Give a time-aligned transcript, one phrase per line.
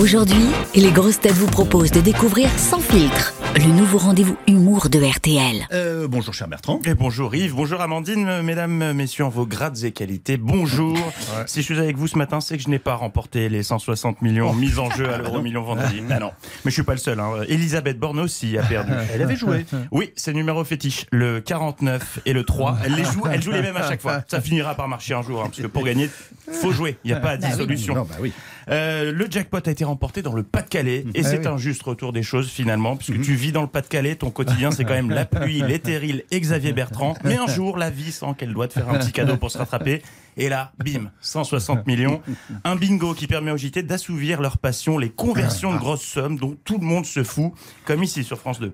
[0.00, 4.98] Aujourd'hui, les grosses têtes vous proposent de découvrir Sans filtre, le nouveau rendez-vous humour de
[5.00, 5.66] RTL.
[5.72, 6.80] Euh, bonjour cher Bertrand.
[6.84, 10.96] Et bonjour Yves, bonjour Amandine, mesdames, messieurs, en vos grades et qualités, bonjour.
[11.46, 14.22] Si je suis avec vous ce matin, c'est que je n'ai pas remporté les 160
[14.22, 16.00] millions mis en jeu à l'euro million vendredi.
[16.10, 16.32] Ah non,
[16.64, 17.18] mais je suis pas le seul.
[17.20, 17.30] Hein.
[17.48, 18.92] Elisabeth Borne aussi a perdu.
[19.12, 19.64] Elle avait joué.
[19.90, 22.78] Oui, c'est numéro fétiche, le 49 et le 3.
[22.84, 24.22] Elle les joue, elle joue les mêmes à chaque fois.
[24.28, 26.08] Ça finira par marcher un jour, hein, parce que pour gagner,
[26.50, 26.98] faut jouer.
[27.04, 27.94] Il n'y a pas de dissolution.
[27.94, 28.32] Non, bah oui.
[28.68, 31.46] Euh, le jackpot a été remporté dans le Pas-de-Calais et Ah c'est oui.
[31.46, 34.84] un juste retour des choses finalement puisque tu vis dans le Pas-de-Calais, ton quotidien c'est
[34.84, 37.14] quand même la pluie, les terrils et Xavier Bertrand.
[37.24, 39.58] Mais un jour la vie sent qu'elle doit te faire un petit cadeau pour se
[39.58, 40.02] rattraper
[40.36, 42.22] et là, bim, 160 millions.
[42.64, 46.56] Un bingo qui permet aux JT d'assouvir leur passion, les conversions de grosses sommes dont
[46.64, 47.52] tout le monde se fout,
[47.84, 48.72] comme ici sur France 2.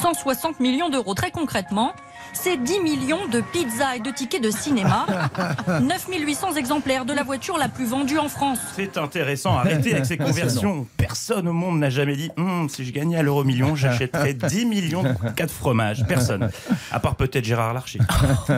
[0.00, 1.14] 160 millions d'euros.
[1.14, 1.92] Très concrètement,
[2.34, 5.06] c'est 10 millions de pizzas et de tickets de cinéma,
[5.80, 8.58] 9800 exemplaires de la voiture la plus vendue en France.
[8.76, 10.86] C'est intéressant, arrêtez avec ces conversions.
[10.96, 14.66] Personne au monde n'a jamais dit Hum, si je gagnais à l'euro million, j'achèterais 10
[14.66, 16.04] millions de cas de fromage.
[16.06, 16.50] Personne.
[16.90, 18.00] À part peut-être Gérard Larcher.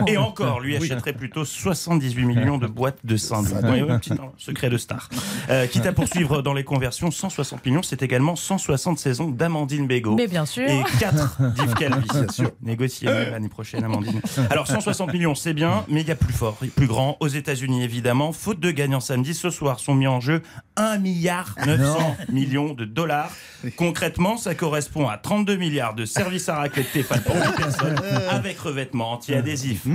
[0.07, 3.57] Et encore, lui achèterait plutôt 78 millions de boîtes de sandwichs.
[3.63, 5.09] Oui, oui, petit secret de star.
[5.49, 10.15] Euh, quitte à poursuivre dans les conversions, 160 millions, c'est également 160 saisons d'Amandine Bégaud.
[10.15, 10.67] Mais bien sûr.
[10.69, 12.07] Et 4 d'Yves Calvi.
[12.13, 12.51] Bien sûr.
[12.61, 14.21] Négocier mieux l'année prochaine, Amandine.
[14.49, 17.17] Alors, 160 millions, c'est bien, mais il y a plus fort, plus grand.
[17.19, 18.31] Aux États-Unis, évidemment.
[18.31, 20.41] Faute de gagnants samedi, ce soir sont mis en jeu
[20.75, 23.31] 1 milliard 900 millions de dollars.
[23.75, 28.59] Concrètement, ça correspond à 32 milliards de services à raclette Tefal pour 10 personnes avec
[28.59, 29.85] revêtement anti-adhésif.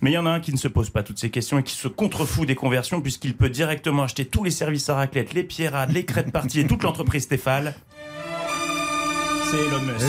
[0.00, 1.62] Mais il y en a un qui ne se pose pas toutes ces questions et
[1.62, 5.44] qui se contrefout des conversions puisqu'il peut directement acheter tous les services à raclette, les
[5.44, 7.74] pierrades, les crêtes parties et toute l'entreprise Stéphane.
[9.50, 10.06] C'est Elon Musk,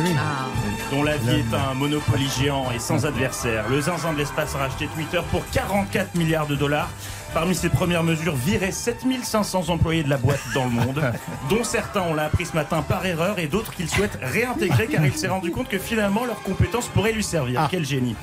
[0.92, 3.70] dont la vie est un monopoly géant et sans adversaire.
[3.70, 6.90] Le zinzin de l'espace a racheté Twitter pour 44 milliards de dollars.
[7.34, 11.04] Parmi ses premières mesures, virer 7500 employés de la boîte dans le monde,
[11.50, 15.06] dont certains, on l'a appris ce matin par erreur, et d'autres qu'il souhaite réintégrer car
[15.06, 17.68] il s'est rendu compte que finalement leurs compétences pourraient lui servir.
[17.70, 18.16] Quel génie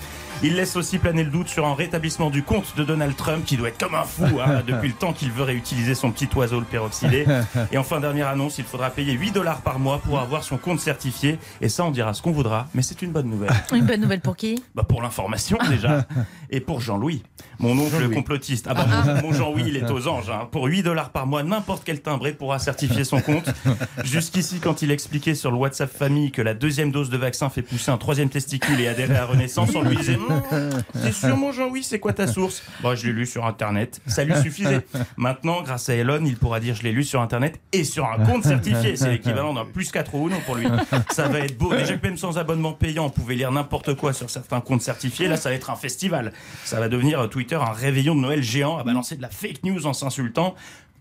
[0.43, 3.57] il laisse aussi planer le doute sur un rétablissement du compte de Donald Trump qui
[3.57, 6.59] doit être comme un fou hein, depuis le temps qu'il veut réutiliser son petit oiseau
[6.59, 7.25] le peroxydé.
[7.73, 10.81] Et enfin, dernière annonce, il faudra payer 8 dollars par mois pour avoir son compte
[10.81, 11.39] certifié.
[11.61, 13.53] Et ça, on dira ce qu'on voudra, mais c'est une bonne nouvelle.
[13.73, 14.63] Une bonne nouvelle pour qui?
[14.75, 16.05] Bah pour l'information déjà.
[16.51, 17.23] Et pour Jean-Louis,
[17.59, 18.67] mon oncle complotiste.
[18.69, 20.31] Ah bah mon, mon Jean-Louis, il est aux anges.
[20.31, 20.49] hein.
[20.51, 23.49] Pour 8 dollars par mois, n'importe quel timbré pourra certifier son compte.
[24.05, 27.63] Jusqu'ici, quand il expliquait sur le WhatsApp famille que la deuxième dose de vaccin fait
[27.63, 30.71] pousser un troisième testicule et adhérer à Renaissance, on lui disait Hum,
[31.03, 32.63] T'es sûr mon Jean-Louis, c'est quoi ta source?
[32.83, 34.01] Bah je l'ai lu sur internet.
[34.07, 34.81] Ça lui suffisait.
[35.17, 38.25] Maintenant, grâce à Elon, il pourra dire je l'ai lu sur internet et sur un
[38.25, 38.97] compte certifié.
[38.97, 40.67] C'est l'équivalent d'un plus 4 ou non pour lui.
[41.11, 41.75] Ça va être beau.
[41.75, 45.29] Déjà que même sans abonnement payant, on pouvait lire n'importe quoi sur certains comptes certifiés.
[45.29, 46.33] Là, ça va être un festival.
[46.65, 49.65] Ça va devenir euh, Twitter un réveillon de Noël géant à balancer de la fake
[49.65, 50.55] news en s'insultant.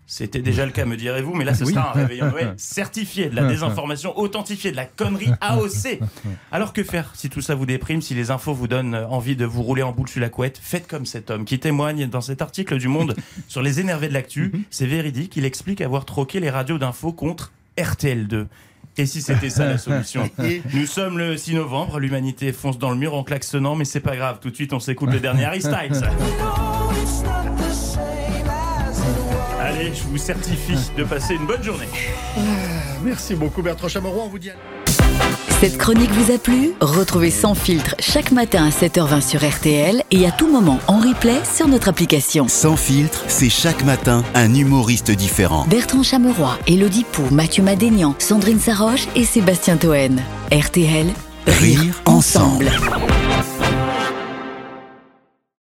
[0.08, 3.28] C'était déjà le cas, me direz-vous, mais là, ce sera un réveillon de Noël certifié,
[3.28, 6.00] de la désinformation authentifiée, de la connerie AOC.
[6.50, 9.36] Alors que faire si tout ça vous déprime, si les infos vous donnent euh, envie
[9.36, 10.58] de vous rouler en boule sur la couette?
[10.60, 13.14] Faites comme cet homme qui témoigne dans cet article du Monde
[13.48, 14.66] sur les énervés de l'actu.
[14.70, 18.46] C'est véridique, il explique avoir troqué les radios d'infos contre RTL2.
[18.96, 20.30] Et si c'était ça la solution
[20.72, 24.16] Nous sommes le 6 novembre, l'humanité fonce dans le mur en klaxonnant, mais c'est pas
[24.16, 26.00] grave, tout de suite on s'écoute le dernier Harry Styles.
[29.60, 31.88] Allez, je vous certifie de passer une bonne journée.
[33.02, 34.24] Merci beaucoup Bertrand Chameroy.
[34.24, 35.53] On vous dit à...
[35.60, 40.26] Cette chronique vous a plu Retrouvez Sans filtre chaque matin à 7h20 sur RTL et
[40.26, 42.48] à tout moment en replay sur notre application.
[42.48, 45.64] Sans filtre, c'est chaque matin un humoriste différent.
[45.68, 50.20] Bertrand Chameroy, Elodie Pou, Mathieu Madénian, Sandrine Saroche et Sébastien Toen.
[50.52, 51.06] RTL,
[51.46, 52.70] Rire ensemble.